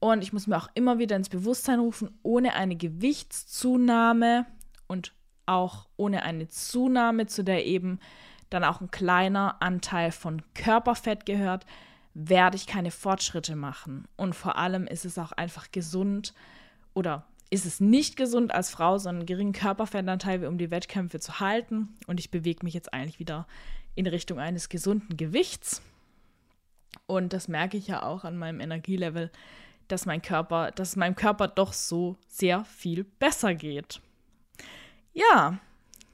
Und 0.00 0.22
ich 0.22 0.32
muss 0.32 0.46
mir 0.46 0.56
auch 0.56 0.68
immer 0.74 0.98
wieder 0.98 1.16
ins 1.16 1.28
Bewusstsein 1.28 1.78
rufen, 1.78 2.18
ohne 2.22 2.54
eine 2.54 2.74
Gewichtszunahme 2.74 4.46
und 4.86 5.14
auch 5.46 5.88
ohne 5.96 6.22
eine 6.22 6.48
Zunahme, 6.48 7.26
zu 7.26 7.44
der 7.44 7.66
eben 7.66 8.00
dann 8.48 8.64
auch 8.64 8.80
ein 8.80 8.90
kleiner 8.90 9.60
Anteil 9.60 10.10
von 10.10 10.42
Körperfett 10.54 11.26
gehört, 11.26 11.66
werde 12.14 12.56
ich 12.56 12.66
keine 12.66 12.90
Fortschritte 12.90 13.54
machen. 13.56 14.08
Und 14.16 14.34
vor 14.34 14.56
allem 14.56 14.86
ist 14.86 15.04
es 15.04 15.18
auch 15.18 15.32
einfach 15.32 15.70
gesund 15.70 16.34
oder 16.94 17.26
ist 17.50 17.66
es 17.66 17.80
nicht 17.80 18.16
gesund 18.16 18.54
als 18.54 18.70
Frau, 18.70 18.98
so 18.98 19.08
einen 19.08 19.26
geringen 19.26 19.52
Körperfettanteil 19.52 20.46
um 20.46 20.56
die 20.56 20.70
Wettkämpfe 20.70 21.20
zu 21.20 21.40
halten. 21.40 21.94
Und 22.06 22.20
ich 22.20 22.30
bewege 22.30 22.64
mich 22.64 22.74
jetzt 22.74 22.92
eigentlich 22.94 23.18
wieder 23.18 23.46
in 23.94 24.06
Richtung 24.06 24.38
eines 24.38 24.68
gesunden 24.68 25.16
Gewichts. 25.16 25.82
Und 27.06 27.32
das 27.32 27.48
merke 27.48 27.76
ich 27.76 27.88
ja 27.88 28.02
auch 28.02 28.24
an 28.24 28.36
meinem 28.36 28.60
Energielevel, 28.60 29.30
dass 29.92 30.06
mein 30.06 30.22
Körper, 30.22 30.70
dass 30.70 30.96
meinem 30.96 31.14
Körper 31.14 31.48
doch 31.48 31.72
so 31.72 32.16
sehr 32.28 32.64
viel 32.64 33.04
besser 33.04 33.54
geht. 33.54 34.00
Ja, 35.12 35.58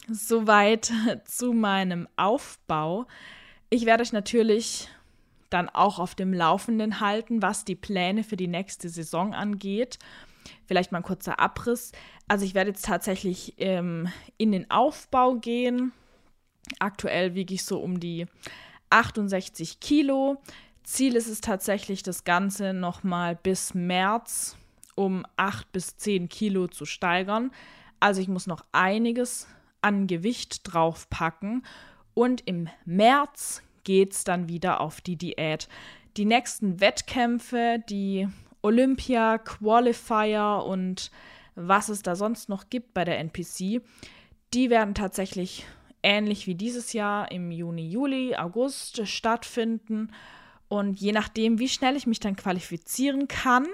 soweit 0.09 0.93
zu 1.25 1.53
meinem 1.53 2.09
Aufbau. 2.17 3.07
Ich 3.71 3.87
werde 3.87 4.03
euch 4.03 4.13
natürlich 4.13 4.89
dann 5.51 5.69
auch 5.69 5.99
auf 5.99 6.15
dem 6.15 6.33
Laufenden 6.33 7.01
halten, 7.01 7.43
was 7.43 7.65
die 7.65 7.77
Pläne 7.77 8.25
für 8.25 8.37
die 8.37 8.49
nächste 8.49 8.89
Saison 8.89 9.35
angeht. 9.35 9.99
Vielleicht 10.67 10.93
mal 10.93 10.99
ein 10.99 11.05
kurzer 11.05 11.39
Abriss. 11.39 11.93
Also 12.29 12.45
ich 12.45 12.55
werde 12.55 12.71
jetzt 12.71 12.85
tatsächlich 12.85 13.55
ähm, 13.59 14.09
in 14.37 14.53
den 14.53 14.71
Aufbau 14.71 15.35
gehen. 15.35 15.93
Aktuell 16.79 17.35
wiege 17.35 17.55
ich 17.55 17.65
so 17.65 17.79
um 17.79 18.01
die 18.01 18.27
68 18.91 19.81
Kilo. 19.81 20.43
Ziel 20.87 21.17
ist 21.17 21.27
es 21.27 21.41
tatsächlich, 21.41 22.05
das 22.05 22.23
Ganze 22.23 22.73
nochmal 22.73 23.35
bis 23.35 23.75
März 23.75 24.57
um 24.95 25.27
8 25.37 25.73
bis 25.73 25.97
10 25.97 26.29
Kilo 26.29 26.69
zu 26.69 26.87
steigern. 26.87 27.51
Also 27.99 28.21
ich 28.21 28.29
muss 28.29 28.47
noch 28.47 28.65
einiges 28.71 29.49
an 29.83 30.07
Gewicht 30.07 30.61
draufpacken. 30.63 31.67
Und 32.15 32.47
im 32.47 32.69
März 32.85 33.63
geht 33.83 34.13
es 34.13 34.23
dann 34.23 34.49
wieder 34.49 34.81
auf 34.81 35.01
die 35.01 35.17
Diät. 35.17 35.69
Die 36.17 36.25
nächsten 36.25 36.81
Wettkämpfe, 36.81 37.83
die 37.91 38.29
Olympia, 38.63 39.39
Qualifier 39.39 40.63
und 40.65 41.11
was 41.57 41.89
es 41.89 42.03
da 42.03 42.15
sonst 42.15 42.49
noch 42.49 42.71
gibt 42.71 42.95
bei 42.95 43.05
der 43.05 43.19
NPC, 43.19 43.83
die 44.55 44.71
werden 44.71 44.95
tatsächlich 44.95 45.67
ähnlich 46.05 46.47
wie 46.47 46.55
dieses 46.55 46.93
Jahr 46.93 47.33
im 47.33 47.51
Juni, 47.51 47.91
Juli, 47.91 48.37
August 48.37 49.07
stattfinden. 49.09 50.13
Und 50.69 51.01
je 51.01 51.13
nachdem, 51.13 51.59
wie 51.59 51.69
schnell 51.69 51.97
ich 51.97 52.07
mich 52.07 52.21
dann 52.21 52.37
qualifizieren 52.37 53.29
kann, 53.29 53.67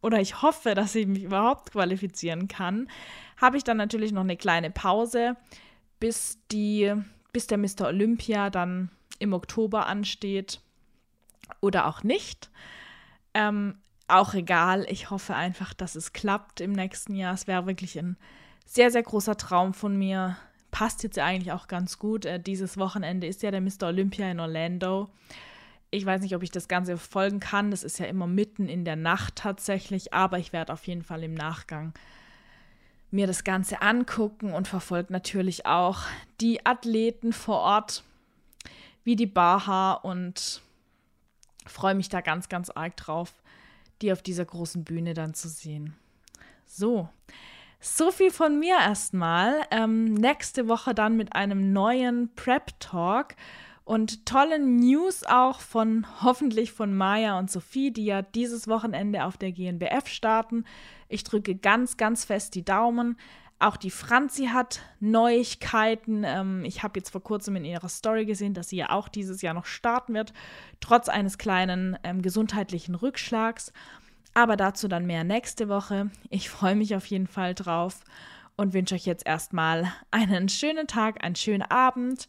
oder 0.00 0.20
ich 0.20 0.42
hoffe, 0.42 0.74
dass 0.74 0.94
ich 0.94 1.06
mich 1.06 1.24
überhaupt 1.24 1.72
qualifizieren 1.72 2.48
kann, 2.48 2.88
habe 3.36 3.56
ich 3.56 3.64
dann 3.64 3.76
natürlich 3.76 4.12
noch 4.12 4.22
eine 4.22 4.36
kleine 4.36 4.70
Pause, 4.70 5.36
bis, 5.98 6.38
die, 6.52 6.94
bis 7.32 7.46
der 7.46 7.58
Mr. 7.58 7.86
Olympia 7.86 8.50
dann 8.50 8.90
im 9.18 9.32
Oktober 9.32 9.86
ansteht 9.86 10.60
oder 11.60 11.86
auch 11.86 12.02
nicht. 12.02 12.50
Ähm, 13.34 13.78
auch 14.06 14.34
egal, 14.34 14.86
ich 14.88 15.10
hoffe 15.10 15.34
einfach, 15.34 15.74
dass 15.74 15.94
es 15.94 16.12
klappt 16.12 16.60
im 16.60 16.72
nächsten 16.72 17.14
Jahr. 17.14 17.34
Es 17.34 17.46
wäre 17.46 17.66
wirklich 17.66 17.98
ein 17.98 18.16
sehr, 18.64 18.90
sehr 18.90 19.02
großer 19.02 19.36
Traum 19.36 19.74
von 19.74 19.96
mir. 19.96 20.36
Passt 20.70 21.02
jetzt 21.02 21.18
eigentlich 21.18 21.52
auch 21.52 21.66
ganz 21.66 21.98
gut. 21.98 22.24
Äh, 22.24 22.40
dieses 22.40 22.78
Wochenende 22.78 23.26
ist 23.26 23.42
ja 23.42 23.50
der 23.50 23.60
Mr. 23.60 23.88
Olympia 23.88 24.30
in 24.30 24.40
Orlando. 24.40 25.10
Ich 25.90 26.04
weiß 26.04 26.20
nicht, 26.20 26.34
ob 26.34 26.42
ich 26.42 26.50
das 26.50 26.68
Ganze 26.68 26.98
folgen 26.98 27.40
kann. 27.40 27.70
Das 27.70 27.82
ist 27.82 27.98
ja 27.98 28.06
immer 28.06 28.26
mitten 28.26 28.68
in 28.68 28.84
der 28.84 28.96
Nacht 28.96 29.36
tatsächlich, 29.36 30.12
aber 30.12 30.38
ich 30.38 30.52
werde 30.52 30.72
auf 30.72 30.86
jeden 30.86 31.02
Fall 31.02 31.24
im 31.24 31.34
Nachgang 31.34 31.94
mir 33.10 33.26
das 33.26 33.42
Ganze 33.42 33.80
angucken 33.80 34.52
und 34.52 34.68
verfolge 34.68 35.12
natürlich 35.12 35.64
auch 35.64 36.00
die 36.40 36.66
Athleten 36.66 37.32
vor 37.32 37.60
Ort, 37.60 38.04
wie 39.02 39.16
die 39.16 39.26
Baha 39.26 39.94
und 39.94 40.60
freue 41.64 41.94
mich 41.94 42.08
da 42.10 42.20
ganz, 42.20 42.48
ganz 42.48 42.68
arg 42.70 42.96
drauf, 42.96 43.32
die 44.02 44.12
auf 44.12 44.22
dieser 44.22 44.44
großen 44.44 44.84
Bühne 44.84 45.14
dann 45.14 45.32
zu 45.32 45.48
sehen. 45.48 45.96
So, 46.66 47.08
so 47.80 48.10
viel 48.10 48.30
von 48.30 48.58
mir 48.58 48.76
erstmal. 48.76 49.62
Ähm, 49.70 50.12
nächste 50.14 50.68
Woche 50.68 50.94
dann 50.94 51.16
mit 51.16 51.34
einem 51.34 51.72
neuen 51.72 52.34
Prep 52.34 52.78
Talk 52.80 53.34
und 53.88 54.26
tollen 54.26 54.76
News 54.76 55.24
auch 55.24 55.60
von 55.60 56.04
hoffentlich 56.22 56.72
von 56.72 56.94
Maya 56.94 57.38
und 57.38 57.50
Sophie, 57.50 57.90
die 57.90 58.04
ja 58.04 58.20
dieses 58.20 58.68
Wochenende 58.68 59.24
auf 59.24 59.38
der 59.38 59.50
GNBF 59.50 60.08
starten. 60.08 60.66
Ich 61.08 61.24
drücke 61.24 61.54
ganz, 61.54 61.96
ganz 61.96 62.26
fest 62.26 62.54
die 62.54 62.66
Daumen. 62.66 63.16
Auch 63.58 63.78
die 63.78 63.90
Franzi 63.90 64.48
hat 64.48 64.82
Neuigkeiten. 65.00 66.22
Ähm, 66.22 66.64
ich 66.66 66.82
habe 66.82 66.98
jetzt 66.98 67.08
vor 67.08 67.22
kurzem 67.22 67.56
in 67.56 67.64
ihrer 67.64 67.88
Story 67.88 68.26
gesehen, 68.26 68.52
dass 68.52 68.68
sie 68.68 68.76
ja 68.76 68.90
auch 68.90 69.08
dieses 69.08 69.40
Jahr 69.40 69.54
noch 69.54 69.64
starten 69.64 70.12
wird, 70.12 70.34
trotz 70.80 71.08
eines 71.08 71.38
kleinen 71.38 71.96
ähm, 72.04 72.20
gesundheitlichen 72.20 72.94
Rückschlags. 72.94 73.72
Aber 74.34 74.58
dazu 74.58 74.88
dann 74.88 75.06
mehr 75.06 75.24
nächste 75.24 75.70
Woche. 75.70 76.10
Ich 76.28 76.50
freue 76.50 76.76
mich 76.76 76.94
auf 76.94 77.06
jeden 77.06 77.26
Fall 77.26 77.54
drauf 77.54 78.00
und 78.54 78.74
wünsche 78.74 78.96
euch 78.96 79.06
jetzt 79.06 79.26
erstmal 79.26 79.90
einen 80.10 80.50
schönen 80.50 80.86
Tag, 80.88 81.24
einen 81.24 81.36
schönen 81.36 81.62
Abend 81.62 82.28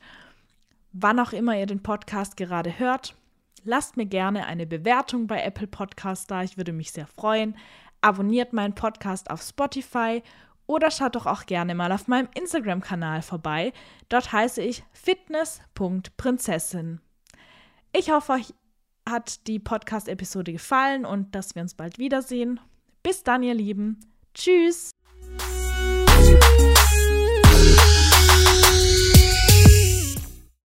wann 0.92 1.20
auch 1.20 1.34
immer 1.34 1.58
ihr 1.58 1.66
den 1.66 1.84
Podcast 1.84 2.38
gerade 2.38 2.80
hört. 2.80 3.16
Lasst 3.64 3.98
mir 3.98 4.06
gerne 4.06 4.46
eine 4.46 4.66
Bewertung 4.66 5.28
bei 5.28 5.44
Apple 5.44 5.68
Podcast 5.68 6.32
da, 6.32 6.44
ich 6.44 6.56
würde 6.58 6.74
mich 6.74 6.92
sehr 6.92 7.08
freuen. 7.08 7.56
Abonniert 8.02 8.54
meinen 8.54 8.76
Podcast 8.76 9.30
auf 9.30 9.42
Spotify 9.42 10.24
oder 10.66 10.92
schaut 10.92 11.16
doch 11.16 11.26
auch 11.26 11.46
gerne 11.46 11.76
mal 11.76 11.92
auf 11.92 12.08
meinem 12.08 12.30
Instagram-Kanal 12.36 13.22
vorbei. 13.22 13.74
Dort 14.08 14.32
heiße 14.32 14.62
ich 14.62 14.86
fitness.prinzessin. 14.94 17.02
Ich 17.92 18.12
hoffe, 18.12 18.34
euch 18.34 18.54
hat 19.08 19.48
die 19.48 19.60
Podcast-Episode 19.60 20.54
gefallen 20.54 21.06
und 21.06 21.34
dass 21.34 21.56
wir 21.56 21.64
uns 21.64 21.74
bald 21.74 21.98
wiedersehen. 21.98 22.60
Bis 23.02 23.24
dann, 23.24 23.44
ihr 23.44 23.56
Lieben. 23.56 24.00
Tschüss. 24.34 24.92